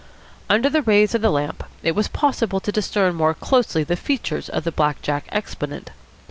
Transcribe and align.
Under 0.49 0.67
the 0.67 0.81
rays 0.81 1.13
of 1.13 1.21
the 1.21 1.29
lamp 1.29 1.63
it 1.83 1.91
was 1.91 2.07
possible 2.07 2.59
to 2.59 2.71
discern 2.71 3.13
more 3.13 3.35
closely 3.35 3.83
the 3.83 3.95
features 3.95 4.49
of 4.49 4.63
the 4.63 4.71
black 4.71 5.03
jack 5.03 5.25
exponent. 5.31 5.91